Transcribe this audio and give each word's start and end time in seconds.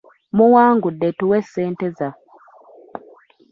Muwangudde 0.35 1.07
tuwe 1.17 1.37
ssente 1.45 1.85
zaffe. 1.97 2.25